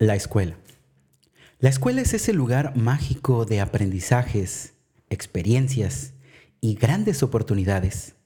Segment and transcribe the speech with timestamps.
[0.00, 0.56] La escuela.
[1.60, 4.74] La escuela es ese lugar mágico de aprendizajes,
[5.08, 6.14] experiencias
[6.60, 8.16] y grandes oportunidades,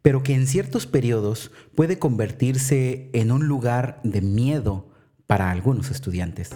[0.00, 4.90] pero que en ciertos periodos puede convertirse en un lugar de miedo
[5.26, 6.50] para algunos estudiantes.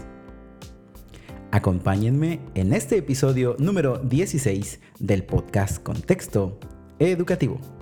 [1.51, 6.61] Acompáñenme en este episodio número 16 del podcast Contexto
[7.01, 7.76] Educativo.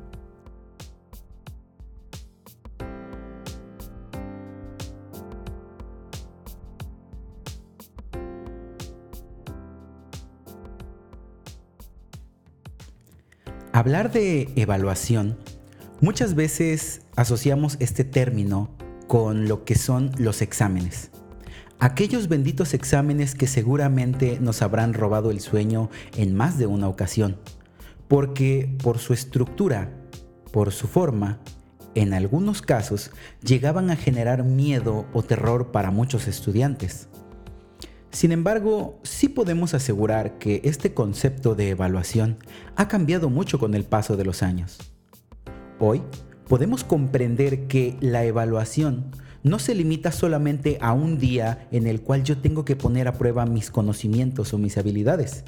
[13.85, 15.37] Hablar de evaluación,
[16.01, 18.71] muchas veces asociamos este término
[19.09, 21.11] con lo que son los exámenes.
[21.81, 27.37] Aquellos benditos exámenes que seguramente nos habrán robado el sueño en más de una ocasión,
[28.09, 29.93] porque por su estructura,
[30.51, 31.41] por su forma,
[31.95, 33.11] en algunos casos
[33.43, 37.11] llegaban a generar miedo o terror para muchos estudiantes.
[38.15, 42.37] Sin embargo, sí podemos asegurar que este concepto de evaluación
[42.77, 44.79] ha cambiado mucho con el paso de los años.
[45.81, 46.01] Hoy
[46.49, 49.11] podemos comprender que la evaluación
[49.43, 53.15] no se limita solamente a un día en el cual yo tengo que poner a
[53.15, 55.43] prueba mis conocimientos o mis habilidades,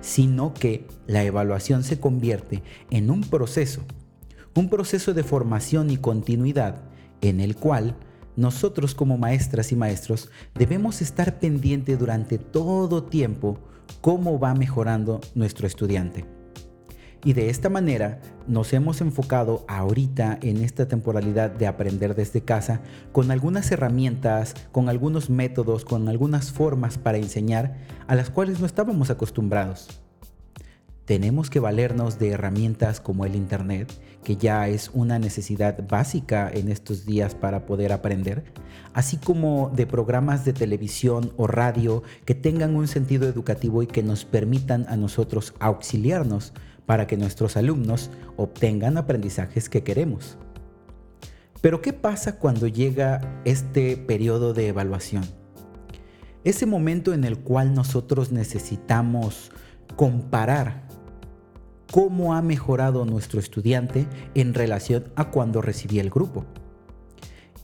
[0.00, 3.82] sino que la evaluación se convierte en un proceso,
[4.54, 6.82] un proceso de formación y continuidad
[7.20, 7.96] en el cual
[8.40, 13.58] nosotros como maestras y maestros debemos estar pendiente durante todo tiempo
[14.00, 16.24] cómo va mejorando nuestro estudiante.
[17.22, 22.80] Y de esta manera nos hemos enfocado ahorita en esta temporalidad de aprender desde casa
[23.12, 28.64] con algunas herramientas, con algunos métodos, con algunas formas para enseñar a las cuales no
[28.64, 30.00] estábamos acostumbrados
[31.10, 33.92] tenemos que valernos de herramientas como el Internet,
[34.24, 38.44] que ya es una necesidad básica en estos días para poder aprender,
[38.92, 44.02] así como de programas de televisión o radio que tengan un sentido educativo y que
[44.02, 46.52] nos permitan a nosotros auxiliarnos
[46.86, 50.36] para que nuestros alumnos obtengan aprendizajes que queremos.
[51.60, 55.24] Pero ¿qué pasa cuando llega este periodo de evaluación?
[56.42, 59.52] Ese momento en el cual nosotros necesitamos
[59.94, 60.89] comparar
[61.90, 66.44] cómo ha mejorado nuestro estudiante en relación a cuando recibía el grupo.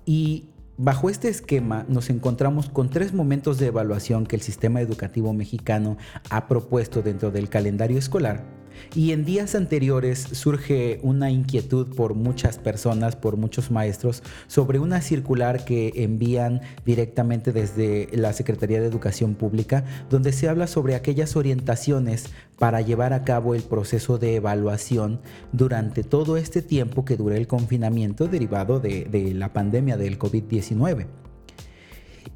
[0.05, 5.33] Y bajo este esquema nos encontramos con tres momentos de evaluación que el sistema educativo
[5.33, 5.97] mexicano
[6.31, 8.56] ha propuesto dentro del calendario escolar
[8.95, 15.01] y en días anteriores surge una inquietud por muchas personas, por muchos maestros, sobre una
[15.01, 21.37] circular que envían directamente desde la Secretaría de Educación Pública, donde se habla sobre aquellas
[21.37, 22.27] orientaciones
[22.59, 25.21] para llevar a cabo el proceso de evaluación
[25.53, 31.07] durante todo este tiempo que dure el confinamiento derivado de, de la pandemia del COVID-19.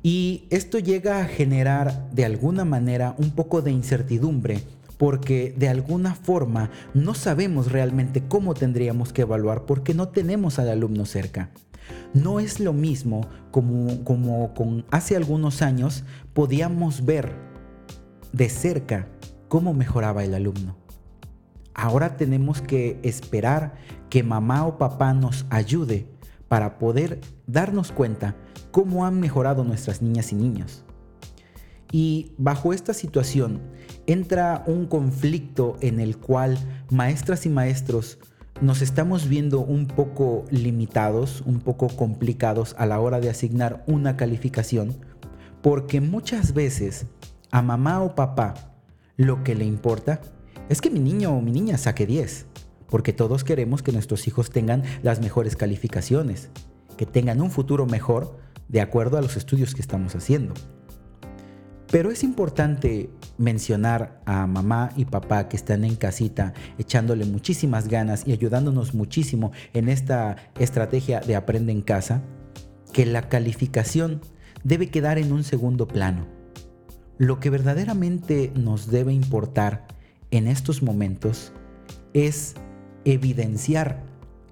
[0.02, 4.62] Y esto llega a generar de alguna manera un poco de incertidumbre
[5.00, 10.68] porque de alguna forma no sabemos realmente cómo tendríamos que evaluar porque no tenemos al
[10.68, 11.48] alumno cerca.
[12.12, 17.32] No es lo mismo como, como con hace algunos años podíamos ver
[18.34, 19.08] de cerca
[19.48, 20.76] cómo mejoraba el alumno.
[21.72, 23.76] Ahora tenemos que esperar
[24.10, 26.10] que mamá o papá nos ayude
[26.46, 28.36] para poder darnos cuenta
[28.70, 30.84] cómo han mejorado nuestras niñas y niños.
[31.92, 33.60] Y bajo esta situación
[34.06, 36.58] entra un conflicto en el cual
[36.90, 38.18] maestras y maestros
[38.60, 44.16] nos estamos viendo un poco limitados, un poco complicados a la hora de asignar una
[44.16, 44.96] calificación,
[45.62, 47.06] porque muchas veces
[47.50, 48.74] a mamá o papá
[49.16, 50.20] lo que le importa
[50.68, 52.46] es que mi niño o mi niña saque 10,
[52.88, 56.50] porque todos queremos que nuestros hijos tengan las mejores calificaciones,
[56.96, 60.54] que tengan un futuro mejor de acuerdo a los estudios que estamos haciendo.
[61.90, 68.22] Pero es importante mencionar a mamá y papá que están en casita echándole muchísimas ganas
[68.26, 72.22] y ayudándonos muchísimo en esta estrategia de aprende en casa,
[72.92, 74.20] que la calificación
[74.62, 76.26] debe quedar en un segundo plano.
[77.18, 79.88] Lo que verdaderamente nos debe importar
[80.30, 81.52] en estos momentos
[82.14, 82.54] es
[83.04, 84.04] evidenciar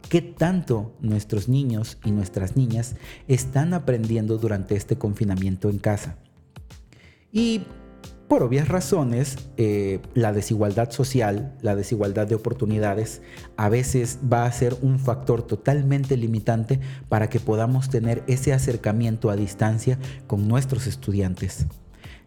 [0.09, 2.97] qué tanto nuestros niños y nuestras niñas
[3.29, 6.17] están aprendiendo durante este confinamiento en casa.
[7.33, 7.63] Y
[8.29, 13.23] por obvias razones, eh, la desigualdad social, la desigualdad de oportunidades,
[13.57, 16.79] a veces va a ser un factor totalmente limitante
[17.09, 21.67] para que podamos tener ese acercamiento a distancia con nuestros estudiantes.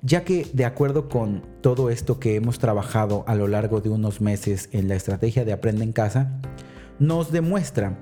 [0.02, 4.22] Ya que de acuerdo con todo esto que hemos trabajado a lo largo de unos
[4.22, 6.42] meses en la estrategia de Aprende en Casa,
[6.98, 8.00] nos demuestra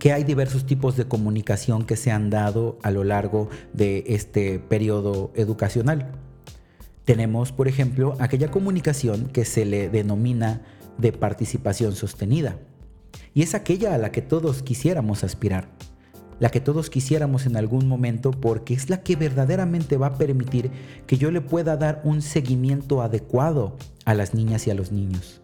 [0.00, 4.58] que hay diversos tipos de comunicación que se han dado a lo largo de este
[4.58, 6.10] periodo educacional.
[7.08, 10.60] Tenemos, por ejemplo, aquella comunicación que se le denomina
[10.98, 12.58] de participación sostenida,
[13.32, 15.70] y es aquella a la que todos quisiéramos aspirar,
[16.38, 20.70] la que todos quisiéramos en algún momento porque es la que verdaderamente va a permitir
[21.06, 25.40] que yo le pueda dar un seguimiento adecuado a las niñas y a los niños.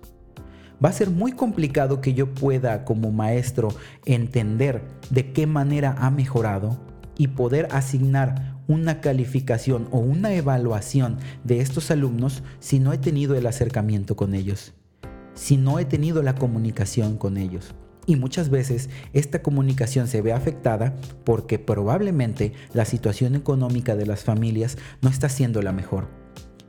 [0.84, 3.68] Va a ser muy complicado que yo pueda como maestro
[4.04, 6.78] entender de qué manera ha mejorado
[7.16, 13.34] y poder asignar una calificación o una evaluación de estos alumnos si no he tenido
[13.36, 14.72] el acercamiento con ellos,
[15.34, 17.74] si no he tenido la comunicación con ellos.
[18.06, 20.94] Y muchas veces esta comunicación se ve afectada
[21.24, 26.08] porque probablemente la situación económica de las familias no está siendo la mejor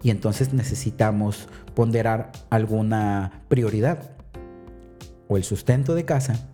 [0.06, 4.12] y entonces necesitamos ponderar alguna prioridad
[5.28, 6.48] o el sustento de casa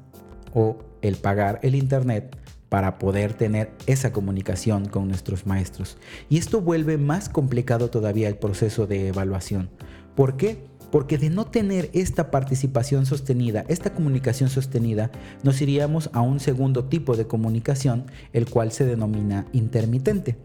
[0.54, 2.38] o el pagar el internet
[2.72, 5.98] para poder tener esa comunicación con nuestros maestros.
[6.30, 9.70] Y esto vuelve más complicado todavía el proceso de evaluación.
[10.16, 10.64] ¿Por qué?
[10.90, 15.12] Porque de no tener esta participación sostenida, esta comunicación sostenida,
[15.44, 20.38] nos iríamos a un segundo tipo de comunicación, el cual se denomina intermitente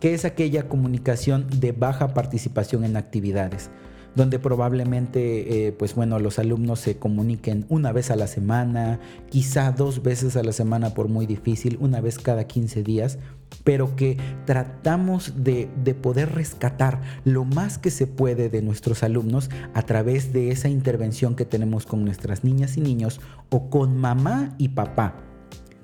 [0.00, 3.70] que es aquella comunicación de baja participación en actividades,
[4.16, 8.98] donde probablemente, eh, pues bueno, los alumnos se comuniquen una vez a la semana,
[9.30, 13.18] quizá dos veces a la semana por muy difícil, una vez cada 15 días,
[13.62, 14.16] pero que
[14.46, 20.32] tratamos de, de poder rescatar lo más que se puede de nuestros alumnos a través
[20.32, 23.20] de esa intervención que tenemos con nuestras niñas y niños
[23.50, 25.25] o con mamá y papá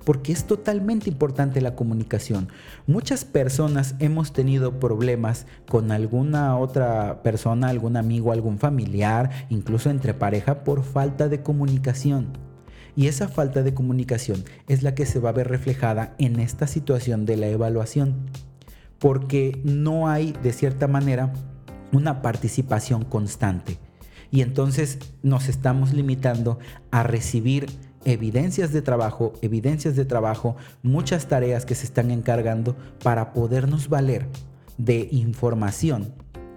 [0.04, 2.49] porque es totalmente importante la comunicación.
[2.87, 10.14] Muchas personas hemos tenido problemas con alguna otra persona, algún amigo, algún familiar, incluso entre
[10.14, 12.28] pareja, por falta de comunicación.
[12.94, 16.66] Y esa falta de comunicación es la que se va a ver reflejada en esta
[16.66, 18.26] situación de la evaluación,
[18.99, 21.32] porque no hay, de cierta manera,
[21.93, 23.78] una participación constante.
[24.31, 26.58] Y entonces nos estamos limitando
[26.90, 27.66] a recibir
[28.04, 34.26] evidencias de trabajo, evidencias de trabajo, muchas tareas que se están encargando para podernos valer
[34.78, 36.12] de información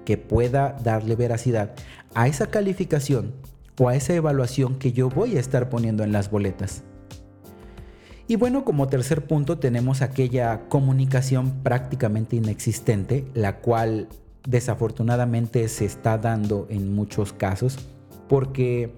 [0.05, 1.73] que pueda darle veracidad
[2.13, 3.33] a esa calificación
[3.79, 6.83] o a esa evaluación que yo voy a estar poniendo en las boletas.
[8.27, 14.07] Y bueno, como tercer punto tenemos aquella comunicación prácticamente inexistente, la cual
[14.47, 17.77] desafortunadamente se está dando en muchos casos,
[18.27, 18.91] porque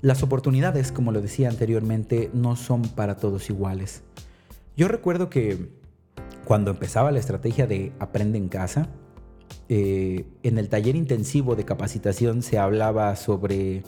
[0.00, 4.02] las oportunidades, como lo decía anteriormente, no son para todos iguales.
[4.76, 5.70] Yo recuerdo que
[6.44, 8.88] cuando empezaba la estrategia de Aprende en casa,
[9.68, 13.82] eh, en el taller intensivo de capacitación se hablaba sobre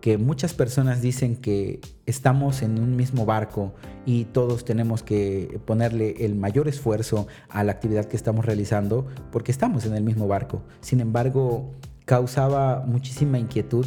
[0.00, 3.72] que muchas personas dicen que estamos en un mismo barco
[4.04, 9.50] y todos tenemos que ponerle el mayor esfuerzo a la actividad que estamos realizando porque
[9.50, 10.62] estamos en el mismo barco.
[10.82, 11.72] Sin embargo,
[12.04, 13.86] causaba muchísima inquietud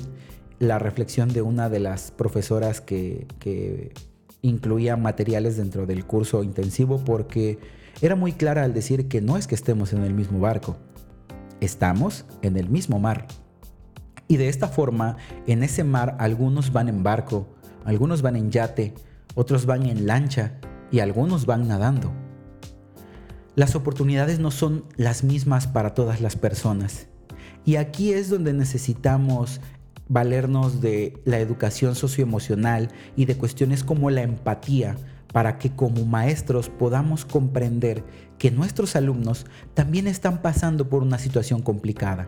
[0.59, 3.27] la reflexión de una de las profesoras que,
[4.43, 7.57] incluía materiales dentro del curso intensivo porque
[8.01, 10.77] era muy clara al decir que no es que estemos en el mismo barco,
[11.59, 13.27] estamos en el mismo mar.
[14.27, 15.17] Y de esta forma,
[15.47, 17.47] en ese mar algunos van en barco,
[17.83, 18.93] algunos van en yate,
[19.33, 20.59] otros van en lancha
[20.91, 22.13] y algunos van nadando.
[23.55, 27.07] Las oportunidades no son las mismas para todas las personas.
[27.65, 29.59] Y aquí es donde necesitamos
[30.09, 34.95] valernos de la educación socioemocional y de cuestiones como la empatía
[35.33, 38.03] para que como maestros podamos comprender
[38.37, 42.27] que nuestros alumnos también están pasando por una situación complicada.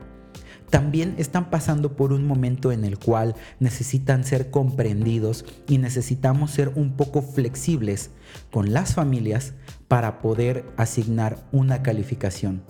[0.69, 6.69] También están pasando por un momento en el cual necesitan ser comprendidos y necesitamos ser
[6.75, 8.12] un poco flexibles
[8.51, 9.53] con las familias
[9.88, 12.62] para poder asignar una calificación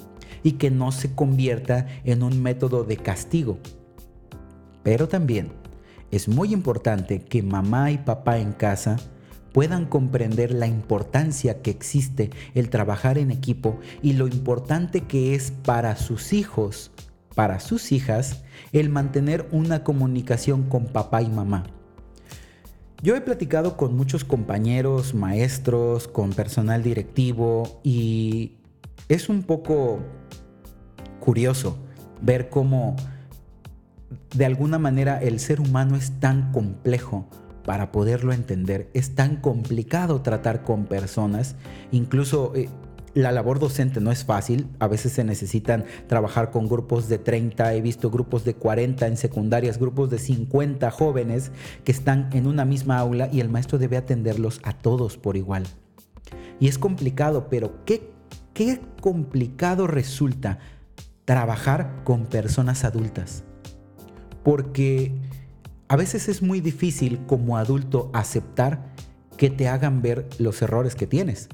[0.43, 3.59] y que no se convierta en un método de castigo,
[4.89, 5.51] pero también
[6.09, 8.97] es muy importante que mamá y papá en casa
[9.53, 15.51] puedan comprender la importancia que existe el trabajar en equipo y lo importante que es
[15.51, 16.89] para sus hijos,
[17.35, 18.41] para sus hijas,
[18.71, 21.65] el mantener una comunicación con papá y mamá.
[23.03, 28.57] Yo he platicado con muchos compañeros, maestros, con personal directivo y
[29.07, 29.99] es un poco
[31.19, 31.77] curioso
[32.23, 32.95] ver cómo
[34.35, 37.27] de alguna manera el ser humano es tan complejo
[37.65, 41.55] para poderlo entender, es tan complicado tratar con personas,
[41.91, 42.69] incluso eh,
[43.13, 47.73] la labor docente no es fácil, a veces se necesitan trabajar con grupos de 30,
[47.73, 51.51] he visto grupos de 40 en secundarias, grupos de 50 jóvenes
[51.83, 55.65] que están en una misma aula y el maestro debe atenderlos a todos por igual.
[56.59, 58.11] Y es complicado, pero qué,
[58.53, 60.59] qué complicado resulta
[61.25, 63.43] trabajar con personas adultas.
[64.43, 65.11] Porque
[65.87, 68.93] a veces es muy difícil como adulto aceptar
[69.37, 71.49] que te hagan ver los errores que tienes.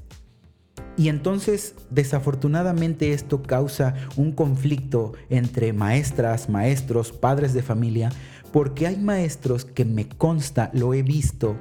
[0.97, 8.11] Y entonces, desafortunadamente, esto causa un conflicto entre maestras, maestros, padres de familia,
[8.51, 11.57] porque hay maestros que me consta, lo he visto,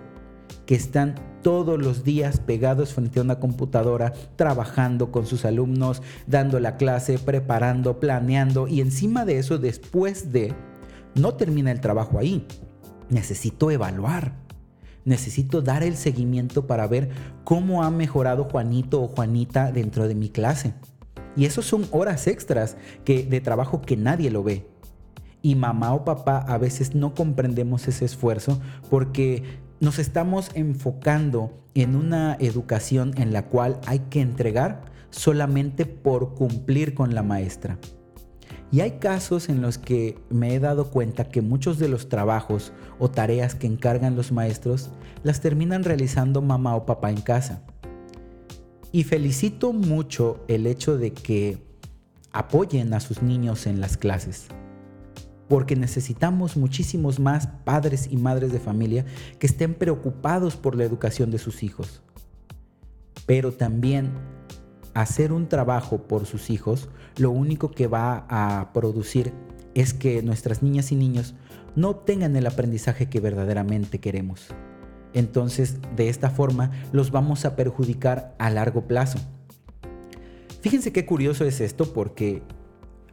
[0.67, 6.59] que están todos los días pegados frente a una computadora, trabajando con sus alumnos, dando
[6.61, 10.55] la clase, preparando, planeando, y encima de eso, después de,
[11.15, 12.47] no termina el trabajo ahí.
[13.11, 14.45] Necesito evaluar
[15.05, 17.11] necesito dar el seguimiento para ver
[17.45, 20.75] cómo ha mejorado Juanito o Juanita dentro de mi clase.
[21.37, 24.67] Y eso son horas extras que, de trabajo que nadie lo ve.
[25.43, 29.43] Y mamá o papá a veces no comprendemos ese esfuerzo porque
[29.81, 36.95] nos estamos enfocando en una educación en la cual hay que entregar solamente por cumplir
[36.95, 37.79] con la maestra.
[38.75, 42.73] Y hay casos en los que me he dado cuenta que muchos de los trabajos
[42.99, 44.91] o tareas que encargan los maestros
[45.23, 47.63] las terminan realizando mamá o papá en casa.
[48.91, 51.59] Y felicito mucho el hecho de que
[52.33, 54.47] apoyen a sus niños en las clases.
[55.49, 59.05] Porque necesitamos muchísimos más padres y madres de familia
[59.39, 62.03] que estén preocupados por la educación de sus hijos.
[63.25, 64.11] Pero también
[64.95, 69.33] hacer un trabajo por sus hijos, lo único que va a producir
[69.75, 71.35] es que nuestras niñas y niños
[71.77, 74.47] no obtengan el aprendizaje que verdaderamente queremos.
[75.13, 79.19] Entonces, de esta forma, los vamos a perjudicar a largo plazo.
[80.61, 82.43] Fíjense qué curioso es esto porque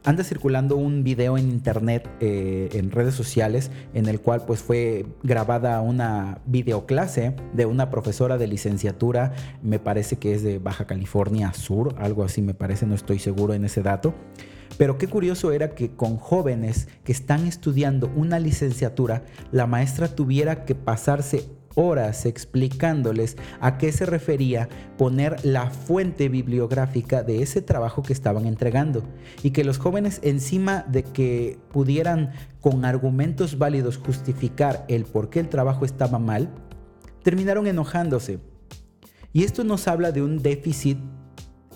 [0.04, 5.06] anda circulando un video en internet, eh, en redes sociales, en el cual pues fue
[5.22, 9.32] grabada una videoclase de una profesora de licenciatura,
[9.62, 13.54] me parece que es de Baja California Sur, algo así me parece, no estoy seguro
[13.54, 14.14] en ese dato.
[14.78, 20.64] Pero qué curioso era que con jóvenes que están estudiando una licenciatura, la maestra tuviera
[20.64, 28.02] que pasarse horas explicándoles a qué se refería poner la fuente bibliográfica de ese trabajo
[28.02, 29.02] que estaban entregando
[29.42, 35.40] y que los jóvenes encima de que pudieran con argumentos válidos justificar el por qué
[35.40, 36.50] el trabajo estaba mal,
[37.22, 38.40] terminaron enojándose.
[39.32, 40.98] Y esto nos habla de un déficit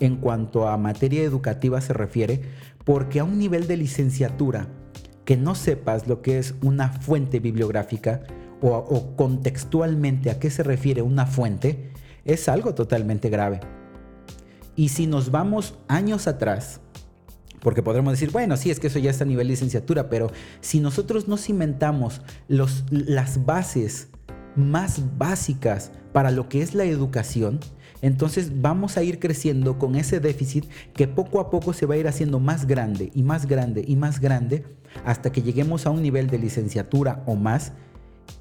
[0.00, 2.43] en cuanto a materia educativa se refiere,
[2.85, 4.69] porque a un nivel de licenciatura
[5.25, 8.23] que no sepas lo que es una fuente bibliográfica,
[8.61, 11.91] o, contextualmente a qué se refiere una fuente,
[12.25, 13.61] es algo totalmente grave.
[14.75, 16.81] Y si nos vamos años atrás,
[17.61, 20.81] porque podremos decir, bueno, sí, es que eso ya está a nivel licenciatura, pero si
[20.81, 24.09] nosotros no cimentamos los, las bases
[24.55, 27.61] más básicas para lo que es la educación,
[28.03, 31.99] entonces vamos a ir creciendo con ese déficit que poco a poco se va a
[31.99, 34.65] ir haciendo más grande y más grande y más grande
[35.05, 37.73] hasta que lleguemos a un nivel de licenciatura o más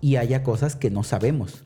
[0.02, 1.64] y haya cosas que no sabemos.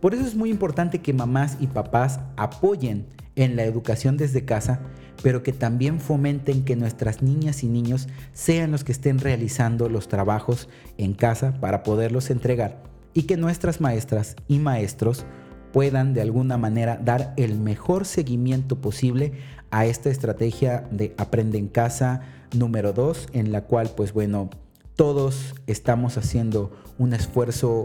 [0.00, 4.80] Por eso es muy importante que mamás y papás apoyen en la educación desde casa,
[5.22, 10.08] pero que también fomenten que nuestras niñas y niños sean los que estén realizando los
[10.08, 10.68] trabajos
[10.98, 12.82] en casa para poderlos entregar
[13.16, 15.24] y que nuestras maestras y maestros
[15.72, 19.32] puedan de alguna manera dar el mejor seguimiento posible
[19.70, 22.20] a esta estrategia de aprende en casa
[22.54, 24.50] número 2 en la cual pues bueno
[24.96, 27.84] todos estamos haciendo un esfuerzo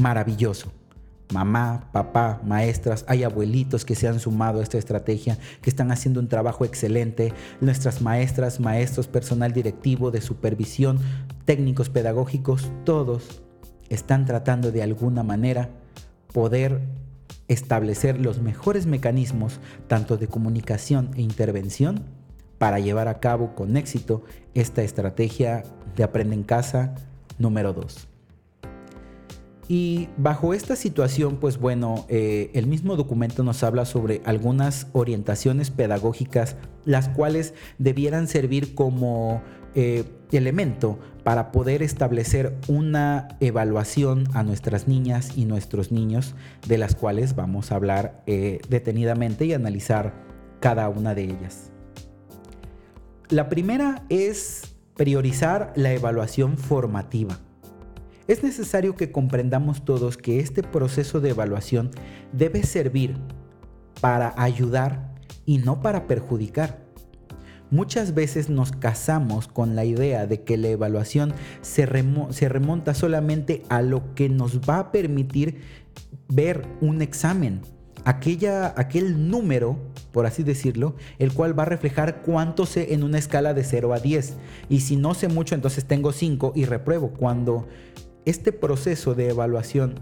[0.00, 0.72] maravilloso.
[1.32, 6.20] Mamá, papá, maestras, hay abuelitos que se han sumado a esta estrategia, que están haciendo
[6.20, 7.32] un trabajo excelente.
[7.60, 11.00] Nuestras maestras, maestros, personal directivo, de supervisión,
[11.44, 13.42] técnicos pedagógicos, todos
[13.88, 15.70] están tratando de alguna manera
[16.32, 16.82] poder
[17.48, 22.04] establecer los mejores mecanismos tanto de comunicación e intervención
[22.64, 24.22] para llevar a cabo con éxito
[24.54, 25.64] esta estrategia
[25.96, 26.94] de Aprende en Casa
[27.38, 28.08] número 2.
[29.68, 35.70] Y bajo esta situación, pues bueno, eh, el mismo documento nos habla sobre algunas orientaciones
[35.70, 36.56] pedagógicas,
[36.86, 39.42] las cuales debieran servir como
[39.74, 46.34] eh, elemento para poder establecer una evaluación a nuestras niñas y nuestros niños,
[46.66, 50.14] de las cuales vamos a hablar eh, detenidamente y analizar
[50.60, 51.73] cada una de ellas.
[53.30, 57.40] La primera es priorizar la evaluación formativa.
[58.28, 61.90] Es necesario que comprendamos todos que este proceso de evaluación
[62.32, 63.16] debe servir
[64.02, 65.14] para ayudar
[65.46, 66.84] y no para perjudicar.
[67.70, 73.80] Muchas veces nos casamos con la idea de que la evaluación se, remonta solamente a
[73.80, 75.62] lo que nos va a permitir
[76.28, 77.62] ver un examen,
[78.04, 79.78] aquella, aquel número,
[80.12, 83.94] por así decirlo, el cual va a reflejar cuánto sé en una escala de 0
[83.94, 84.34] a 10.
[84.68, 87.10] Y si no sé mucho, entonces tengo 5 y repruebo.
[87.10, 87.66] Cuando
[88.24, 90.00] este proceso de evaluación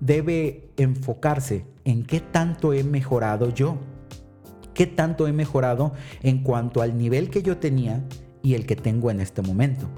[0.00, 3.78] debe enfocarse en qué tanto he mejorado yo
[4.74, 5.92] qué tanto he mejorado
[6.22, 8.02] en cuanto al nivel que yo tenía
[8.42, 9.88] y el que tengo en este momento.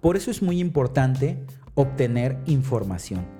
[0.00, 1.44] Por eso es muy importante
[1.74, 3.35] obtener información.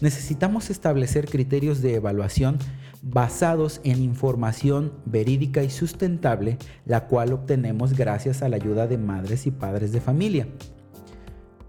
[0.00, 2.58] Necesitamos establecer criterios de evaluación
[3.02, 9.46] basados en información verídica y sustentable, la cual obtenemos gracias a la ayuda de madres
[9.46, 10.48] y padres de familia.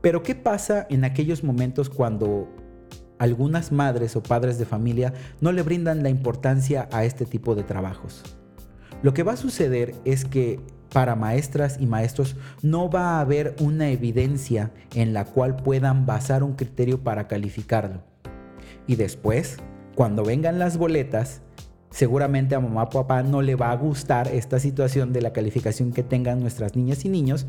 [0.02, 2.48] Pero ¿qué pasa en aquellos momentos cuando
[3.20, 7.64] algunas madres o padres de familia no le brindan la importancia a este tipo de
[7.64, 8.24] trabajos.
[9.04, 10.60] Lo que va a suceder es que
[10.92, 16.44] para maestras y maestros no va a haber una evidencia en la cual puedan basar
[16.44, 18.02] un criterio para calificarlo.
[18.90, 19.58] Y después,
[19.96, 21.42] cuando vengan las boletas,
[21.92, 25.94] seguramente a mamá o papá no le va a gustar esta situación de la calificación
[25.94, 27.48] que tengan nuestras niñas y niños,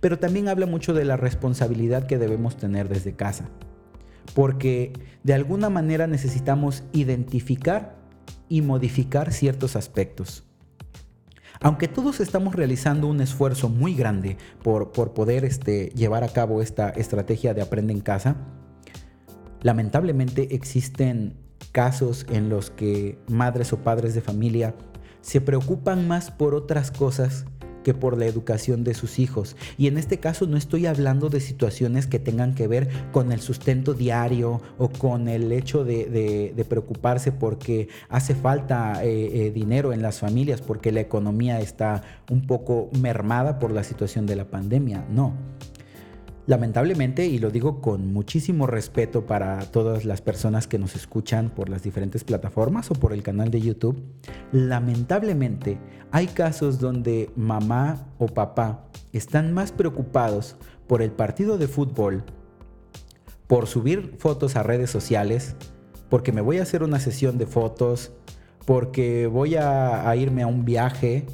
[0.00, 3.48] pero también habla mucho de la responsabilidad que debemos tener desde casa
[4.34, 7.96] porque de alguna manera necesitamos identificar
[8.48, 10.44] y modificar ciertos aspectos.
[11.60, 16.90] Aunque todos estamos realizando un esfuerzo muy grande por, poder este, llevar a cabo esta
[16.90, 18.36] estrategia de aprende en casa,
[19.62, 21.34] lamentablemente existen
[21.72, 24.74] casos en los que madres o padres de familia
[25.20, 27.46] se preocupan más por otras cosas
[27.82, 29.56] que por la educación de sus hijos.
[29.76, 33.40] Y en este caso no estoy hablando de situaciones que tengan que ver con el
[33.40, 40.00] sustento diario o con el hecho de, preocuparse porque hace falta eh, eh, dinero en
[40.00, 45.04] las familias, porque la economía está un poco mermada por la situación de la pandemia.
[45.10, 45.34] No.
[46.52, 51.70] Lamentablemente, y lo digo con muchísimo respeto para todas las personas que nos escuchan por
[51.70, 54.04] las diferentes plataformas o por el canal de YouTube,
[54.52, 55.78] lamentablemente
[56.10, 62.22] hay casos donde mamá o papá están más preocupados por el partido de fútbol,
[63.46, 65.56] por subir fotos a redes sociales,
[66.10, 68.12] porque me voy a hacer una sesión de fotos,
[68.66, 71.24] porque voy a, irme a un viaje,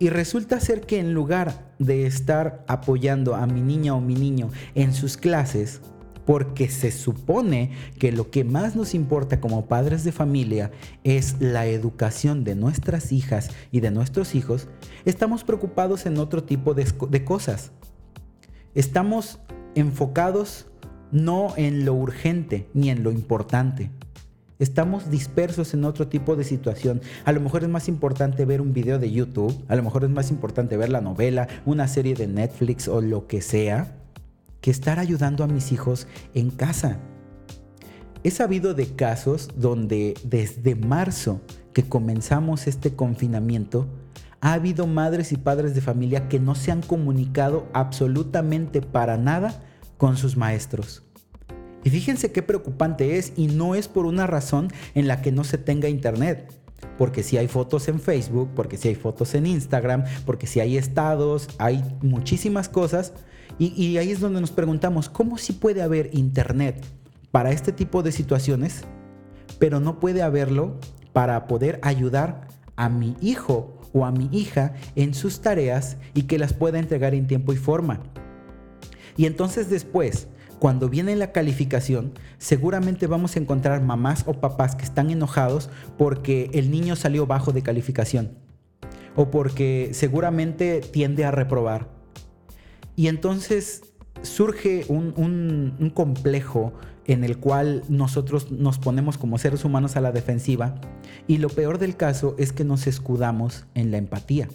[0.00, 4.50] y resulta ser que en lugar de estar apoyando a mi niña o mi niño
[4.74, 5.82] en sus clases,
[6.24, 10.70] porque se supone que lo que más nos importa como padres de familia
[11.04, 14.68] es la educación de nuestras hijas y de nuestros hijos,
[15.04, 17.72] estamos preocupados en otro tipo de, de cosas.
[18.74, 19.38] Estamos
[19.74, 20.66] enfocados
[21.12, 23.90] no en lo urgente ni en lo importante.
[24.60, 27.00] Estamos dispersos en otro tipo de situación.
[27.24, 30.10] A lo mejor es más importante ver un video de YouTube, a lo mejor es
[30.10, 33.96] más importante ver la novela, una serie de Netflix o lo que sea,
[34.60, 36.98] que estar ayudando a mis hijos en casa.
[38.22, 41.40] He sabido de casos donde desde marzo
[41.72, 43.88] que comenzamos este confinamiento,
[44.42, 49.62] ha habido madres y padres de familia que no se han comunicado absolutamente para nada
[49.96, 51.09] con sus maestros.
[51.84, 55.44] Y fíjense qué preocupante es y no es por una razón en la que no
[55.44, 56.52] se tenga internet.
[56.98, 60.76] Porque si hay fotos en Facebook, porque si hay fotos en Instagram, porque si hay
[60.76, 63.12] estados, hay muchísimas cosas.
[63.58, 66.82] Y, ahí es donde nos preguntamos, ¿cómo si puede haber internet
[67.30, 68.84] para este tipo de situaciones,
[69.58, 70.78] pero no puede haberlo
[71.12, 76.38] para poder ayudar a mi hijo o a mi hija en sus tareas y que
[76.38, 78.00] las pueda entregar en tiempo y forma?
[79.18, 80.28] Y entonces después,
[80.60, 86.50] cuando viene la calificación, seguramente vamos a encontrar mamás o papás que están enojados porque
[86.52, 88.36] el niño salió bajo de calificación
[89.16, 91.88] o porque seguramente tiende a reprobar.
[92.94, 93.82] Y entonces
[94.20, 96.74] surge un, complejo
[97.06, 100.74] en el cual nosotros nos ponemos como seres humanos a la defensiva
[101.26, 104.48] y lo peor del caso es que nos escudamos en la empatía.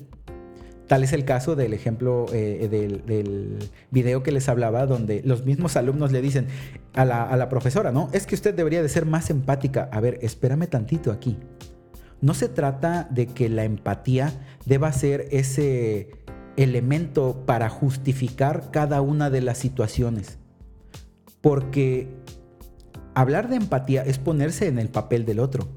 [0.87, 5.75] Tal es el caso del ejemplo eh, del, video que les hablaba, donde los mismos
[5.77, 6.47] alumnos le dicen
[6.93, 8.09] a la, a la profesora, ¿no?
[8.13, 9.89] Es que usted debería de ser más empática.
[9.91, 11.37] A ver, espérame tantito aquí.
[12.21, 14.31] No se trata de que la empatía
[14.65, 16.11] deba ser ese
[16.57, 20.37] elemento para justificar cada una de las situaciones.
[21.41, 22.07] Porque
[23.13, 25.67] hablar de empatía es ponerse en el papel del otro.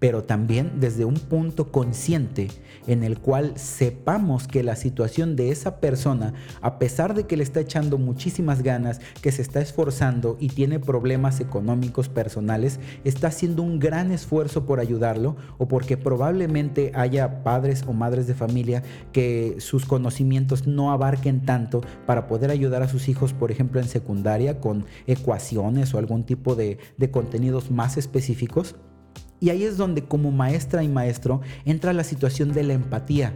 [0.00, 2.48] Pero también desde un punto consciente
[2.86, 6.32] en el cual sepamos que la situación de esa persona,
[6.62, 10.80] a pesar de que le está echando muchísimas ganas, que se está esforzando y tiene
[10.80, 17.84] problemas económicos personales, está haciendo un gran esfuerzo por ayudarlo o porque probablemente haya padres
[17.86, 18.82] o madres de familia
[19.12, 23.88] que sus conocimientos no abarquen tanto para poder ayudar a sus hijos, por ejemplo, en
[23.88, 28.76] secundaria con ecuaciones o algún tipo de, de contenidos más específicos.
[29.40, 33.34] Y ahí es donde como maestra y maestro entra la situación de la empatía.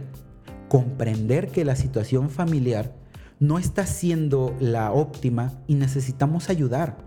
[0.69, 2.95] Comprender que la situación familiar
[3.39, 6.97] no está siendo la óptima y necesitamos ayudar.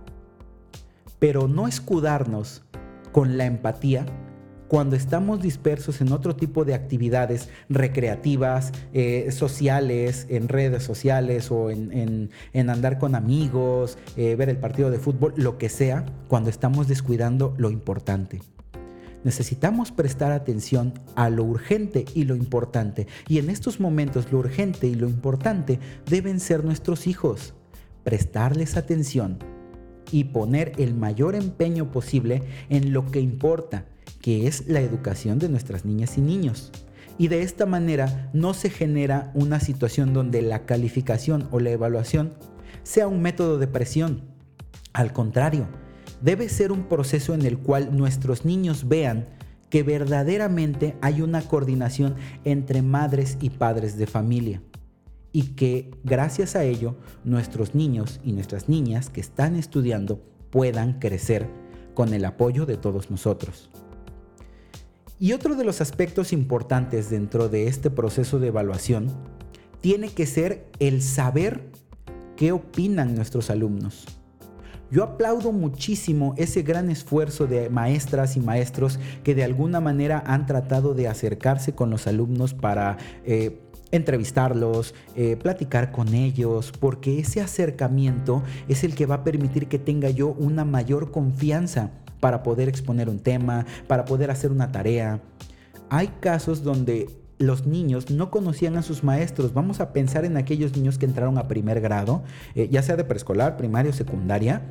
[1.21, 2.65] Pero no escudarnos
[3.13, 4.05] con la empatía
[4.67, 11.71] cuando estamos dispersos en otro tipo de actividades recreativas, eh, sociales, en redes sociales o
[11.71, 16.87] en, andar con amigos, eh, ver el partido de fútbol, lo que sea, cuando estamos
[16.87, 18.41] descuidando lo importante
[19.24, 23.07] necesitamos prestar atención a lo urgente y lo importante.
[23.28, 25.78] Y en estos momentos lo urgente y lo importante
[26.09, 27.54] deben ser nuestros hijos.
[28.04, 29.38] Prestarles atención
[30.11, 33.87] y poner el mayor empeño posible en lo que importa,
[34.20, 36.72] que es la educación de nuestras niñas y niños.
[37.18, 42.35] Y de esta manera no se genera una situación donde la calificación o la evaluación
[42.85, 44.22] sea un método de presión.
[44.92, 45.68] Al contrario,
[46.22, 49.28] debe ser un proceso en el cual nuestros niños vean
[49.70, 54.62] que verdaderamente hay una coordinación entre madres y padres de familia
[55.33, 61.46] y que gracias a ello nuestros niños y nuestras niñas que están estudiando puedan crecer
[61.94, 63.70] con el apoyo de todos nosotros.
[65.20, 69.09] Y otro de los aspectos importantes dentro de este proceso de evaluación
[69.81, 71.70] tiene que ser el saber
[72.37, 74.17] qué opinan nuestros alumnos.
[74.90, 80.46] Yo aplaudo muchísimo ese gran esfuerzo de maestras y maestros que de alguna manera han
[80.46, 82.96] tratado de acercarse con los alumnos para...
[83.24, 89.66] Eh, entrevistarlos, eh, platicar con ellos, porque ese acercamiento es el que va a permitir
[89.66, 94.72] que tenga yo una mayor confianza para poder exponer un tema, para poder hacer una
[94.72, 95.22] tarea.
[95.88, 99.55] Hay casos donde los niños no conocían a sus maestros.
[99.55, 102.22] Vamos a pensar en aquellos niños que entraron a primer grado,
[102.55, 104.62] eh, ya sea de preescolar, primaria o secundaria.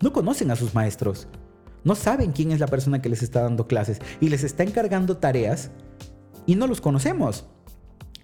[0.00, 1.26] No conocen a sus maestros.
[1.84, 5.16] No saben quién es la persona que les está dando clases y les está encargando
[5.16, 5.70] tareas
[6.46, 7.46] y no los conocemos.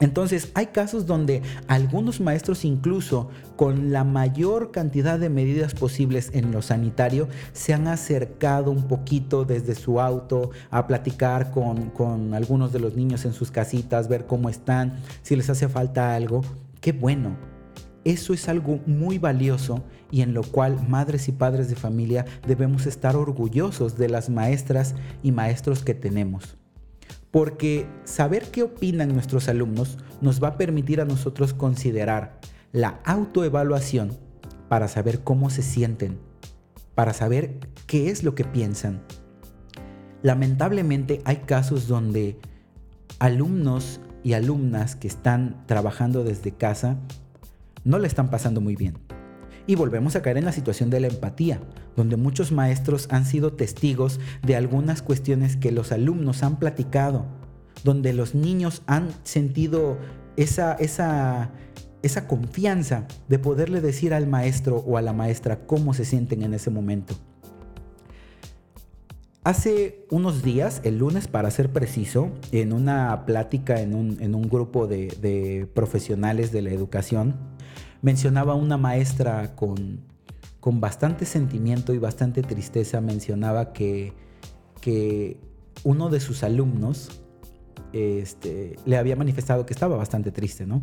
[0.00, 6.50] Entonces hay casos donde algunos maestros incluso con la mayor cantidad de medidas posibles en
[6.50, 12.80] lo sanitario se han acercado un poquito desde su auto a platicar con, algunos de
[12.80, 16.42] los niños en sus casitas, ver cómo están, si les hace falta algo.
[16.80, 17.36] Qué bueno.
[18.04, 22.84] Eso es algo muy valioso y en lo cual madres y padres de familia debemos
[22.84, 26.58] estar orgullosos de las maestras y maestros que tenemos
[27.34, 32.38] porque saber qué opinan nuestros alumnos nos va a permitir a nosotros considerar
[32.70, 34.16] la autoevaluación
[34.68, 36.20] para saber cómo se sienten,
[36.94, 39.02] para saber qué es lo que piensan.
[40.22, 42.38] Lamentablemente hay casos donde
[43.18, 46.98] alumnos y alumnas que están trabajando desde casa
[47.82, 48.96] no le están pasando muy bien.
[49.66, 51.60] Y volvemos a caer en la situación de la empatía,
[51.96, 57.24] donde muchos maestros han sido testigos de algunas cuestiones que los alumnos han platicado,
[57.82, 59.96] donde los niños han sentido
[60.36, 61.50] esa, esa,
[62.02, 66.52] esa confianza de poderle decir al maestro o a la maestra cómo se sienten en
[66.52, 67.14] ese momento.
[69.44, 75.08] Hace unos días, el lunes para ser preciso, en una plática en un, grupo de,
[75.20, 77.36] de profesionales de la educación,
[78.04, 80.00] mencionaba una maestra con,
[80.60, 84.12] con bastante sentimiento y bastante tristeza, mencionaba que,
[84.82, 85.40] que
[85.84, 87.22] uno de sus alumnos
[87.94, 90.82] este, le había manifestado que estaba bastante triste, ¿no?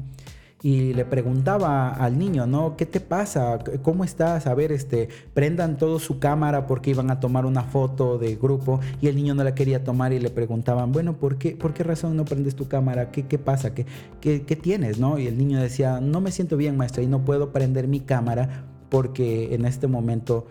[0.63, 2.78] Y le preguntaba al niño, ¿no?
[2.78, 3.60] ¿Qué te pasa?
[3.82, 4.45] ¿Cómo estás?
[4.45, 8.80] A ver, este, prendan todo su cámara porque iban a tomar una foto de grupo
[9.02, 11.84] y el niño no la quería tomar y le preguntaban, bueno, ¿por qué, por qué
[11.84, 13.12] razón no prendes tu cámara?
[13.12, 13.74] ¿Qué, qué pasa?
[13.74, 13.86] ¿Qué,
[14.21, 15.00] ¿Qué, tienes?
[15.00, 15.17] ¿no?
[15.17, 18.65] Y el niño decía, no me siento bien, maestra, y no puedo prender mi cámara
[18.89, 20.45] porque en este momento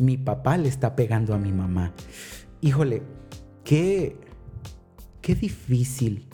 [0.00, 1.92] mi papá le está pegando a mi mamá.
[2.60, 3.02] Híjole,
[3.64, 4.16] qué,
[5.20, 6.28] qué difícil,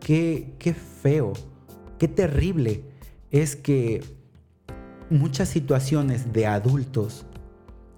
[0.00, 1.32] qué, qué feo
[1.98, 2.84] Qué terrible
[3.30, 4.02] es que
[5.10, 7.26] muchas situaciones de adultos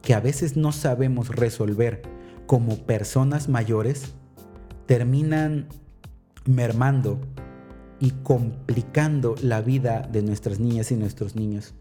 [0.03, 2.03] que a veces no sabemos resolver
[2.47, 4.15] como personas mayores
[4.87, 5.69] terminan
[6.47, 7.21] mermando
[8.01, 11.75] y complicando la vida de nuestras niñas y nuestros niños.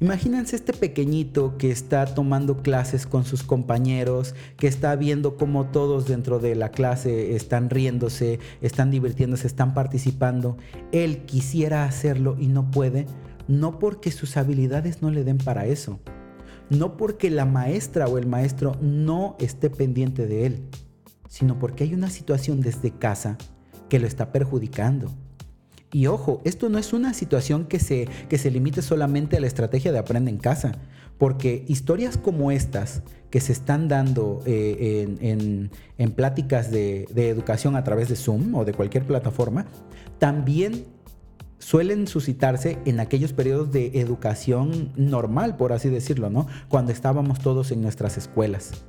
[0.00, 6.06] Imagínense este pequeñito que está tomando clases con sus compañeros, que está viendo cómo todos
[6.06, 10.56] dentro de la clase están riéndose, están divirtiéndose, están participando.
[10.90, 13.06] Él quisiera hacerlo y no puede,
[13.46, 16.00] no porque sus habilidades no le den para eso,
[16.70, 20.62] no porque la maestra o el maestro no esté pendiente de él,
[21.28, 23.38] sino porque hay una situación desde casa
[23.88, 25.08] que lo está perjudicando
[25.94, 29.46] y ojo, esto no es una situación que se, que se limite solamente a la
[29.46, 30.72] estrategia de aprende en casa,
[31.18, 37.84] porque historias como estas que se están dando eh, en, pláticas de, de educación a
[37.84, 39.66] través de Zoom o de cualquier plataforma,
[40.18, 40.84] también
[41.60, 46.48] suelen suscitarse en aquellos periodos de educación normal, por así decirlo, ¿no?
[46.68, 48.84] Cuando estábamos todos en nuestras escuelas.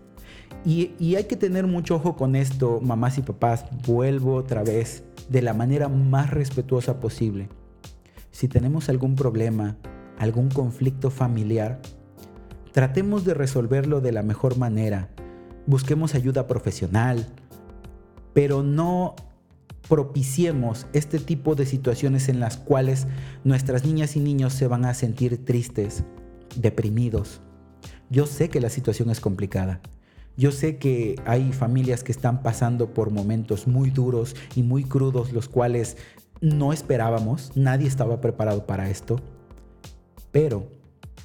[0.65, 3.65] Y, hay que tener mucho ojo con esto, mamás y papás.
[3.85, 7.49] Vuelvo otra vez de la manera más respetuosa posible.
[8.31, 9.77] Si tenemos algún problema,
[10.17, 11.81] algún conflicto familiar,
[12.71, 15.09] tratemos de resolverlo de la mejor manera.
[15.67, 17.27] Busquemos ayuda profesional,
[18.33, 19.15] pero no
[19.87, 23.05] propiciemos este tipo de situaciones en las cuales
[23.43, 26.03] nuestras niñas y niños se van a sentir tristes,
[26.55, 27.41] deprimidos.
[28.09, 29.79] Yo sé que la situación es complicada.
[30.37, 35.31] Yo sé que hay familias que están pasando por momentos muy duros y muy crudos,
[35.31, 35.95] los cuales
[36.41, 39.21] no esperábamos, nadie estaba preparado para esto,
[40.31, 40.67] pero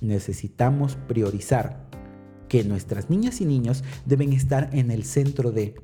[0.01, 1.89] necesitamos priorizar
[2.49, 5.75] que nuestras niñas y niños deben estar en el centro de,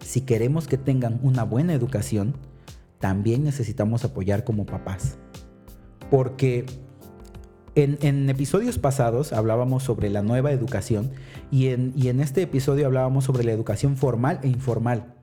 [0.00, 2.34] si queremos que tengan una buena educación,
[2.98, 5.18] también necesitamos apoyar como papás.
[6.10, 6.66] Porque
[7.74, 11.10] en, episodios pasados hablábamos sobre la nueva educación
[11.50, 15.14] y en, este episodio hablábamos sobre la educación formal e informal.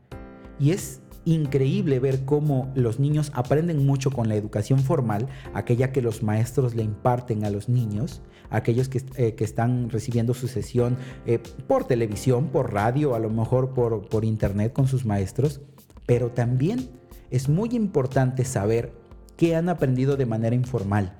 [0.60, 6.02] Y es increíble ver cómo los niños aprenden mucho con la educación formal, aquella que
[6.02, 11.40] los maestros le imparten a los niños, aquellos que, eh, están recibiendo su sesión eh,
[11.68, 15.62] por televisión, por radio, a lo mejor por, por internet con sus maestros,
[16.08, 16.90] pero también
[17.30, 18.92] es muy importante saber
[19.38, 21.20] qué han aprendido de manera informal.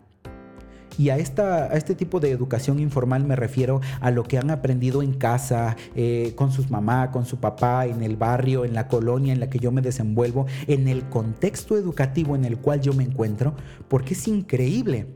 [1.00, 4.52] Y a, esta, a este tipo de educación informal me refiero a lo que han
[4.52, 8.90] aprendido en casa, eh, con sus mamá, con su papá, en el barrio, en la
[8.90, 12.92] colonia en la que yo me desenvuelvo, en el contexto educativo en el cual yo
[12.92, 13.56] me encuentro,
[13.88, 15.08] porque es increíble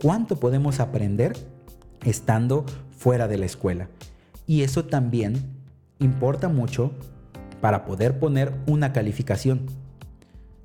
[0.00, 1.32] cuánto podemos aprender
[2.04, 2.64] estando
[2.96, 3.88] fuera de la escuela.
[4.46, 5.42] Y eso también
[5.98, 6.92] importa mucho
[7.60, 9.66] para poder poner una calificación.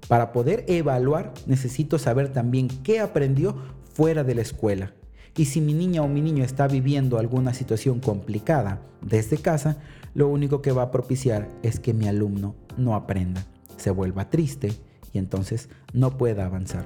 [0.07, 3.55] Para poder evaluar necesito saber también qué aprendió
[3.97, 4.93] fuera de la escuela.
[5.35, 9.77] Y si mi niña o mi niño está viviendo alguna situación complicada desde casa,
[10.13, 13.43] lo único que va a propiciar es que mi alumno no aprenda,
[13.77, 14.71] se vuelva triste
[15.13, 16.85] y entonces no pueda avanzar.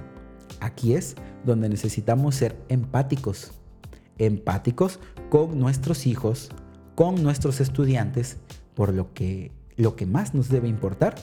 [0.61, 3.51] Aquí es donde necesitamos ser empáticos.
[4.17, 6.49] Empáticos con nuestros hijos,
[6.95, 8.37] con nuestros estudiantes,
[8.73, 11.15] por lo que lo que más nos debe importar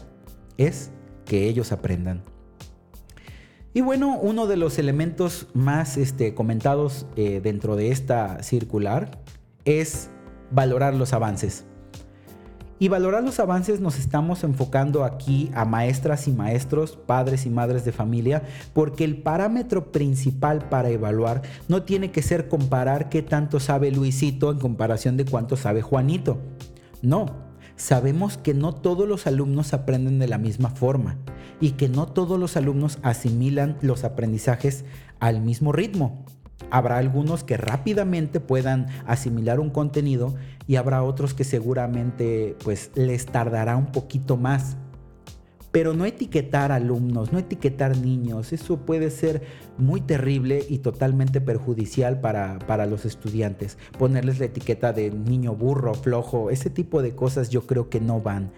[0.58, 0.90] es
[1.24, 2.24] que ellos aprendan.
[3.78, 9.22] Y bueno, uno de los elementos más este, comentados eh, dentro de esta circular
[9.64, 10.10] es
[10.50, 11.64] valorar los avances.
[12.80, 17.84] Y valorar los avances nos estamos enfocando aquí a maestras y maestros, padres y madres
[17.84, 23.60] de familia, porque el parámetro principal para evaluar no tiene que ser comparar qué tanto
[23.60, 26.38] sabe Luisito en comparación de cuánto sabe Juanito.
[27.00, 27.47] No,
[27.78, 31.16] sabemos que no todos los alumnos aprenden de la misma forma
[31.60, 34.84] y que no todos los alumnos asimilan los aprendizajes
[35.20, 36.24] al mismo ritmo.
[36.70, 40.34] Habrá algunos que rápidamente puedan asimilar un contenido
[40.66, 44.76] y habrá otros que seguramente pues les tardará un poquito más.
[45.70, 49.42] Pero no etiquetar alumnos, no etiquetar niños, eso puede ser
[49.76, 53.78] muy terrible y totalmente perjudicial para, para los estudiantes.
[53.98, 58.20] Ponerles la etiqueta de niño burro, flojo, ese tipo de cosas yo creo que no
[58.20, 58.50] van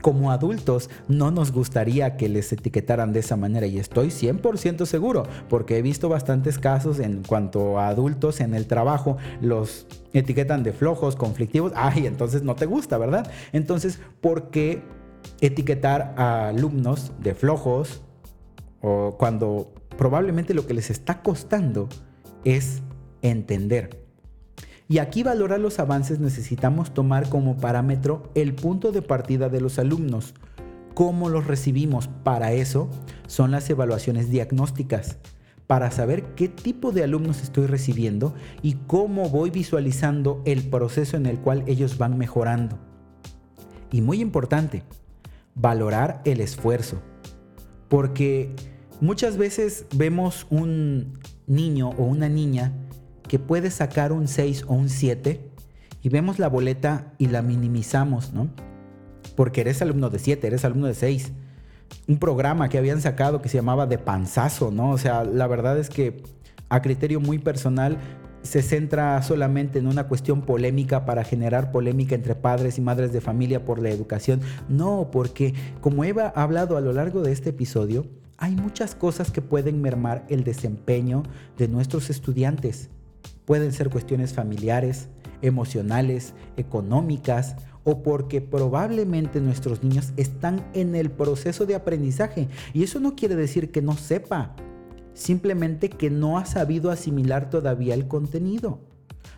[0.00, 5.24] como adultos no nos gustaría que les etiquetaran de esa manera y estoy 100% seguro
[5.48, 10.72] porque he visto bastantes casos en cuanto a adultos en el trabajo los etiquetan de
[10.72, 13.30] flojos, conflictivos, ay, entonces no te gusta, ¿verdad?
[13.52, 14.82] Entonces, ¿por qué
[15.40, 18.02] etiquetar a alumnos de flojos
[18.80, 21.88] o cuando probablemente lo que les está costando
[22.44, 22.82] es
[23.22, 24.02] entender
[24.92, 29.78] y aquí valorar los avances necesitamos tomar como parámetro el punto de partida de los
[29.78, 30.34] alumnos.
[30.92, 32.08] ¿Cómo los recibimos?
[32.08, 32.90] Para eso
[33.26, 35.16] son las evaluaciones diagnósticas,
[35.66, 41.24] para saber qué tipo de alumnos estoy recibiendo y cómo voy visualizando el proceso en
[41.24, 42.78] el cual ellos van mejorando.
[43.90, 44.82] Y muy importante,
[45.54, 47.00] valorar el esfuerzo,
[47.88, 48.54] porque
[49.00, 52.72] muchas veces vemos un niño o una niña
[53.28, 55.50] que puede sacar un 6 o un 7
[56.02, 58.48] y vemos la boleta y la minimizamos, ¿no?
[59.36, 61.32] Porque eres alumno de 7, eres alumno de 6.
[62.08, 64.90] Un programa que habían sacado que se llamaba de panzazo, ¿no?
[64.90, 66.22] O sea, la verdad es que
[66.68, 67.98] a criterio muy personal
[68.42, 73.20] se centra solamente en una cuestión polémica para generar polémica entre padres y madres de
[73.20, 74.40] familia por la educación.
[74.68, 79.30] No, porque como Eva ha hablado a lo largo de este episodio, hay muchas cosas
[79.30, 81.22] que pueden mermar el desempeño
[81.58, 82.90] de nuestros estudiantes.
[83.44, 85.08] Pueden ser cuestiones familiares,
[85.42, 92.48] emocionales, económicas o porque probablemente nuestros niños están en el proceso de aprendizaje.
[92.72, 94.54] Y eso no quiere decir que no sepa,
[95.14, 98.80] simplemente que no ha sabido asimilar todavía el contenido.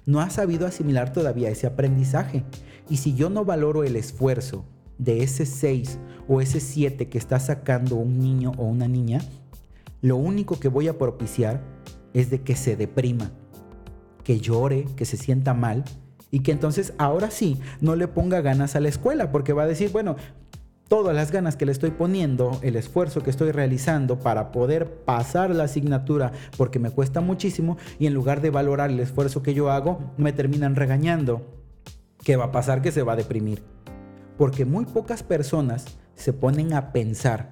[0.07, 2.45] No ha sabido asimilar todavía ese aprendizaje.
[2.89, 4.65] Y si yo no valoro el esfuerzo
[4.99, 9.21] de ese 6 o ese 7 que está sacando un niño o una niña,
[10.01, 11.63] lo único que voy a propiciar
[12.13, 13.33] es de que se deprima,
[14.23, 15.85] que llore, que se sienta mal
[16.31, 19.69] y que entonces ahora sí no le ponga ganas a la escuela porque va a
[19.69, 20.17] decir, bueno,
[20.95, 25.51] todas las ganas que le estoy poniendo, el esfuerzo que estoy realizando para poder pasar
[25.53, 29.73] la asignatura porque me cuesta muchísimo y en lugar de valorar el esfuerzo que yo
[29.73, 31.59] hago, me terminan regañando.
[32.23, 32.81] ¿Qué va a pasar?
[32.81, 33.65] Que se va a deprimir.
[34.39, 37.51] Porque muy pocas personas se ponen a pensar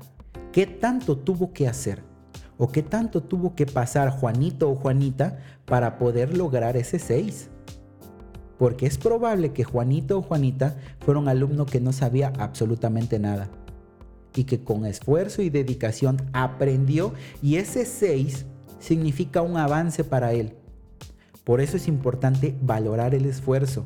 [0.52, 2.04] qué tanto tuvo que hacer
[2.58, 7.50] o qué tanto tuvo que pasar Juanito o Juanita para poder lograr ese 6
[8.62, 13.48] porque es probable que Juanito o Juanita fuera un alumno que no sabía absolutamente nada
[14.36, 18.46] y que con esfuerzo y dedicación aprendió y ese 6
[18.78, 20.54] significa un avance para él.
[21.42, 23.84] Por eso es importante valorar el esfuerzo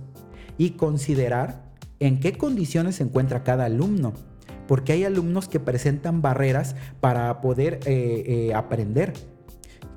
[0.58, 4.12] y considerar en qué condiciones se encuentra cada alumno,
[4.68, 9.14] porque hay alumnos que presentan barreras para poder eh, eh, aprender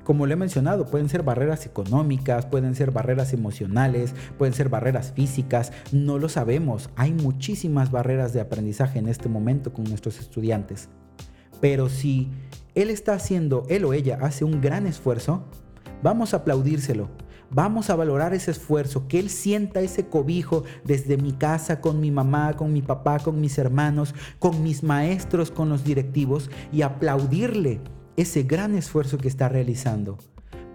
[0.04, 5.12] como le he mencionado, pueden ser barreras económicas, pueden ser barreras emocionales, pueden ser barreras
[5.12, 6.90] físicas, no lo sabemos.
[6.96, 10.88] Hay muchísimas barreras de aprendizaje en este momento con nuestros estudiantes.
[11.60, 12.30] Pero si
[12.74, 15.44] él está haciendo, él o ella hace un gran esfuerzo,
[16.02, 17.08] vamos a aplaudírselo.
[17.52, 22.12] Vamos a valorar ese esfuerzo, que él sienta ese cobijo desde mi casa, con mi
[22.12, 27.80] mamá, con mi papá, con mis hermanos, con mis maestros, con los directivos y aplaudirle
[28.16, 30.18] ese gran esfuerzo que está realizando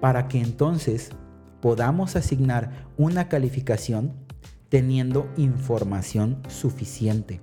[0.02, 1.10] para que entonces
[1.62, 4.13] podamos asignar una calificación
[4.69, 7.41] teniendo información suficiente.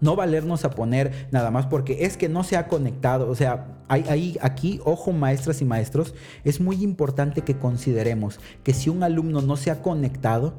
[0.00, 3.30] No valernos a poner nada más porque es que no se ha conectado.
[3.30, 9.02] O sea, aquí, ojo maestras y maestros, es muy importante que consideremos que si un
[9.02, 10.54] alumno no se ha conectado,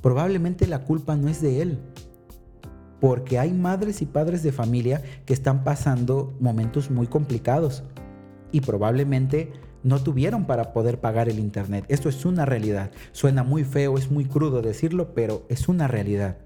[0.00, 1.80] probablemente la culpa no es de él,
[3.04, 7.82] porque hay madres y padres de familia que están pasando momentos muy complicados
[8.50, 11.84] y probablemente no tuvieron para poder pagar el Internet.
[11.88, 12.92] Esto es una realidad.
[13.12, 16.38] Suena muy feo, es muy crudo decirlo, pero es una realidad.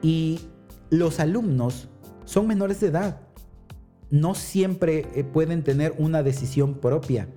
[0.00, 0.40] Y
[0.88, 1.90] los alumnos
[2.24, 3.20] son menores de edad.
[4.08, 7.28] No siempre eh, pueden tener una decisión propia.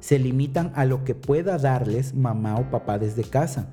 [0.00, 3.70] Se limitan a lo que pueda darles mamá o papá desde casa.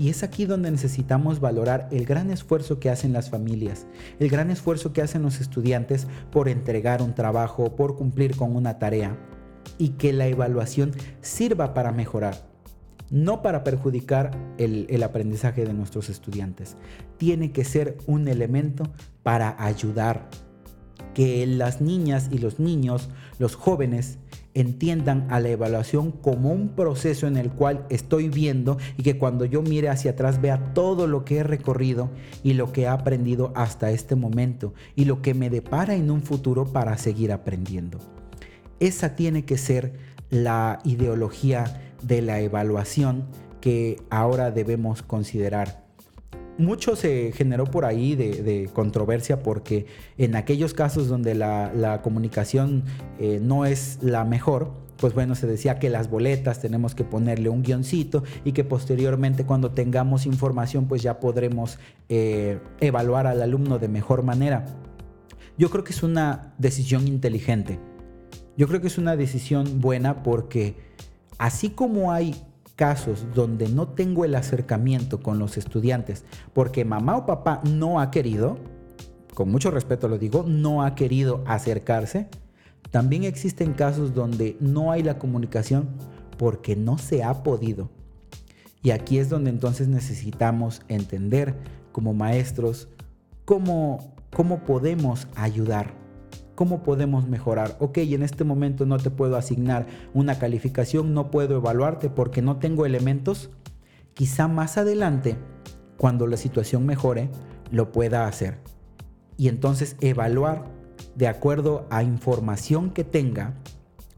[0.00, 3.86] Y es aquí donde necesitamos valorar el gran esfuerzo que hacen las familias,
[4.18, 8.78] el gran esfuerzo que hacen los estudiantes por entregar un trabajo, por cumplir con una
[8.78, 9.18] tarea
[9.76, 12.48] y que la evaluación sirva para mejorar,
[13.10, 16.78] no para perjudicar el, aprendizaje de nuestros estudiantes.
[17.18, 18.84] Tiene que ser un elemento
[19.22, 20.30] para ayudar
[21.12, 24.18] que las niñas y los niños, los jóvenes,
[24.54, 29.44] entiendan a la evaluación como un proceso en el cual estoy viendo y que cuando
[29.44, 32.10] yo mire hacia atrás vea todo lo que he recorrido
[32.42, 36.22] y lo que he aprendido hasta este momento y lo que me depara en un
[36.22, 37.98] futuro para seguir aprendiendo.
[38.80, 39.92] Esa tiene que ser
[40.30, 43.26] la ideología de la evaluación
[43.60, 45.84] que ahora debemos considerar
[46.60, 49.86] mucho se generó por ahí de, controversia porque
[50.18, 52.84] en aquellos casos donde la, comunicación
[53.18, 57.48] eh, no es la mejor, pues bueno, se decía que las boletas tenemos que ponerle
[57.48, 63.78] un guioncito y que posteriormente cuando tengamos información pues ya podremos eh, evaluar al alumno
[63.78, 64.66] de mejor manera.
[65.56, 67.78] Yo creo que es una decisión inteligente.
[68.56, 70.76] Yo creo que es una decisión buena porque
[71.38, 72.34] así como hay
[72.80, 78.10] casos donde no tengo el acercamiento con los estudiantes porque mamá o papá no ha
[78.10, 78.56] querido,
[79.34, 82.28] con mucho respeto lo digo, no ha querido acercarse,
[82.90, 85.90] también existen casos donde no hay la comunicación
[86.38, 87.90] porque no se ha podido.
[88.82, 91.56] Y aquí es donde entonces necesitamos entender
[91.92, 92.88] como maestros
[93.44, 95.99] cómo, cómo podemos ayudar
[96.60, 97.78] ¿cómo podemos mejorar?
[97.80, 102.58] Ok, en este momento no te puedo asignar una calificación, no puedo evaluarte porque no
[102.58, 103.48] tengo elementos.
[104.12, 105.38] Quizá más adelante,
[105.96, 107.30] cuando la situación mejore,
[107.70, 108.58] lo pueda hacer.
[109.38, 110.66] Y entonces evaluar
[111.14, 113.54] de acuerdo a información que tenga,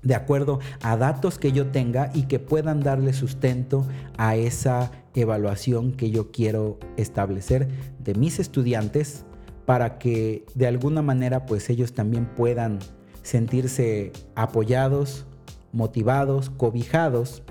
[0.03, 3.87] de acuerdo a datos que yo tenga y que puedan darle sustento
[4.19, 7.69] a esa evaluación que yo quiero establecer
[8.01, 9.27] de mis estudiantes
[9.67, 12.79] para que de alguna manera pues ellos también puedan
[13.23, 15.27] sentirse apoyados,
[15.73, 17.43] motivados, cobijados,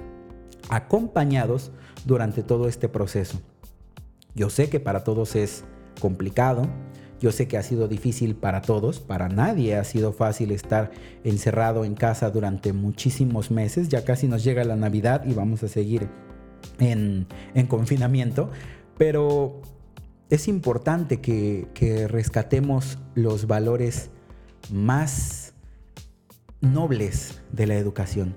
[0.70, 1.72] acompañados
[2.06, 3.42] durante todo este proceso.
[4.36, 5.64] Yo sé que para todos es
[6.00, 6.68] complicado,
[7.22, 10.90] yo sé que ha sido difícil para todos, para nadie ha sido fácil estar
[11.24, 15.68] encerrado en casa durante muchísimos meses, ya casi nos llega la Navidad y vamos a
[15.68, 16.10] seguir
[16.80, 17.28] en,
[17.68, 18.50] confinamiento,
[18.98, 19.62] pero
[20.32, 24.10] es importante que, rescatemos los valores
[24.72, 25.54] más
[26.62, 28.34] nobles de la educación.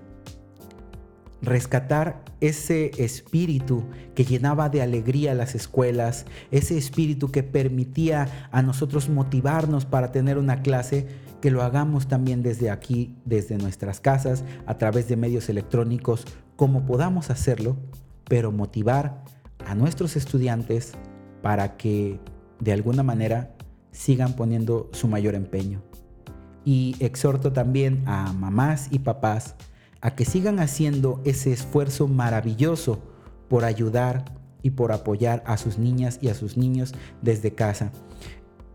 [1.41, 3.85] Rescatar ese espíritu
[4.17, 10.37] que llenaba de alegría las escuelas, ese espíritu que permitía a nosotros motivarnos para tener
[10.37, 11.07] una clase,
[11.41, 16.27] que lo hagamos también desde aquí, desde nuestras casas, a través de medios electrónicos,
[16.57, 17.77] como podamos hacerlo,
[18.25, 19.23] pero motivar
[19.65, 20.95] a nuestros estudiantes
[21.45, 22.19] para que
[22.59, 23.55] de alguna manera
[23.91, 25.83] sigan poniendo su mayor empeño.
[26.65, 29.55] Y exhorto también a mamás y papás
[30.01, 32.99] a que sigan haciendo ese esfuerzo maravilloso
[33.51, 34.25] por ayudar
[34.63, 37.93] y por apoyar a sus niñas y a sus niños desde casa.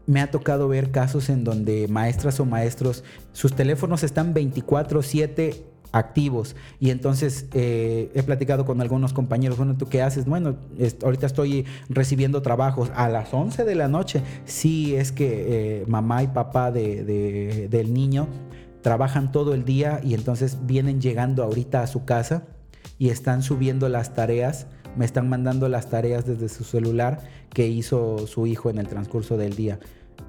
[0.05, 6.55] Me ha tocado ver casos en donde maestras o maestros, sus teléfonos están 24/7 activos.
[6.79, 10.25] Y entonces eh, he platicado con algunos compañeros, bueno, ¿tú qué haces?
[10.25, 10.55] Bueno,
[11.03, 14.21] ahorita estoy recibiendo trabajos a las 11 de la noche.
[14.45, 18.27] Sí, es que eh, mamá y papá de, del niño
[18.81, 22.43] trabajan todo el día y entonces vienen llegando ahorita a su casa
[22.97, 27.19] y están subiendo las tareas, me están mandando las tareas desde su celular
[27.53, 29.79] que hizo su hijo en el transcurso del día.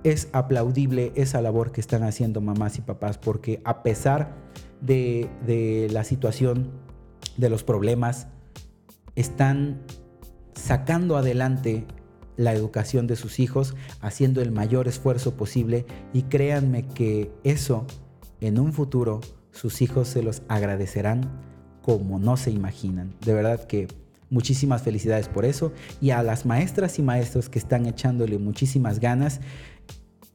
[0.05, 4.35] Es aplaudible esa labor que están haciendo mamás y papás porque a pesar
[4.81, 6.71] de, la situación,
[7.37, 8.29] de los problemas,
[9.17, 9.83] están
[10.55, 11.87] sacando adelante
[12.37, 17.87] la educación de sus hijos, haciendo el mayor esfuerzo posible y créanme que eso
[18.41, 19.21] en un futuro
[19.53, 21.31] sus hijos se los agradecerán
[21.83, 23.15] como no se imaginan.
[23.25, 23.89] De verdad que
[24.31, 29.41] muchísimas felicidades por eso y a las maestras y maestros que están echándole muchísimas ganas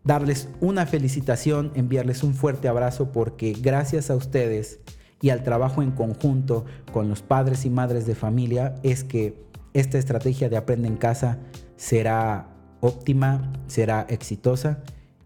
[0.05, 4.79] darles una felicitación, enviarles un fuerte abrazo porque gracias a ustedes
[5.19, 9.43] y al trabajo en conjunto con los padres y madres de familia es que
[9.73, 11.39] esta estrategia de Aprende en Casa
[11.75, 12.47] será
[12.79, 14.83] óptima, será exitosa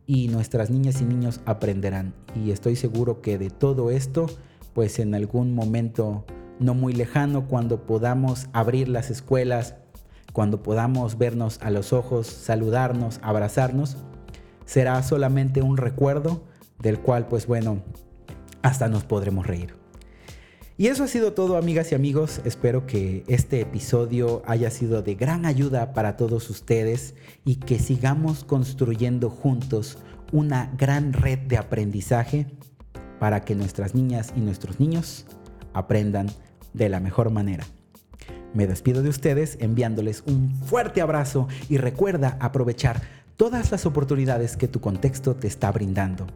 [0.07, 2.13] y nuestras niñas y niños aprenderán.
[2.34, 4.27] Y estoy seguro que de todo esto,
[4.73, 6.25] pues en algún momento
[6.59, 9.75] no muy lejano, cuando podamos abrir las escuelas,
[10.34, 13.97] cuando podamos vernos a los ojos, saludarnos, abrazarnos,
[14.70, 16.43] será solamente un recuerdo
[16.78, 17.82] del cual, pues bueno,
[18.61, 19.74] hasta nos podremos reír.
[20.78, 22.39] Y eso ha sido todo, amigas y amigos.
[22.45, 27.15] Espero que este episodio haya sido de gran ayuda para todos ustedes
[27.45, 29.97] y que sigamos construyendo juntos
[30.32, 32.45] una gran red de aprendizaje
[33.20, 35.26] para que nuestras niñas y nuestros niños
[35.74, 36.28] aprendan
[36.74, 37.65] de la mejor manera.
[38.53, 43.01] Me despido de ustedes enviándoles un fuerte abrazo y recuerda aprovechar
[43.39, 46.27] todas las oportunidades que tu contexto te está brindando.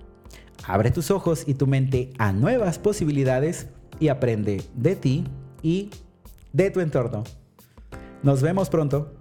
[0.66, 3.68] Abre tus ojos y tu mente a nuevas posibilidades
[4.00, 5.26] y aprende de ti
[5.62, 5.90] y
[6.54, 7.26] de tu entorno.
[8.24, 9.12] Nos vemos pronto.